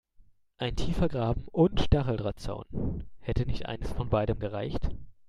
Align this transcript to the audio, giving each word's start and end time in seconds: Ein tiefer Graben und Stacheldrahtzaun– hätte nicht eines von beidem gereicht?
Ein 0.57 0.75
tiefer 0.75 1.09
Graben 1.09 1.45
und 1.51 1.79
Stacheldrahtzaun– 1.79 3.03
hätte 3.19 3.45
nicht 3.45 3.67
eines 3.67 3.91
von 3.91 4.09
beidem 4.09 4.39
gereicht? 4.39 4.89